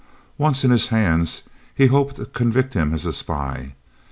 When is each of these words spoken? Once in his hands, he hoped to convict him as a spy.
Once 0.39 0.63
in 0.63 0.71
his 0.71 0.87
hands, 0.87 1.43
he 1.75 1.85
hoped 1.85 2.15
to 2.15 2.25
convict 2.25 2.73
him 2.73 2.91
as 2.91 3.05
a 3.05 3.13
spy. 3.13 3.75